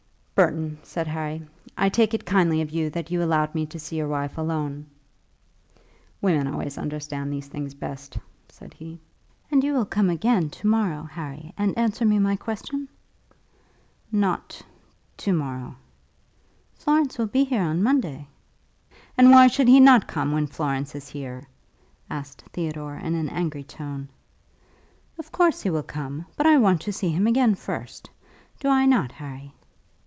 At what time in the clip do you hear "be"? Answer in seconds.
17.27-17.43